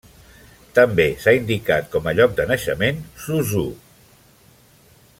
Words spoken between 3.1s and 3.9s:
Suzhou.